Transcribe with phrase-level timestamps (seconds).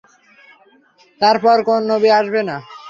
[1.21, 2.57] তার পর কোন নবী হবে না।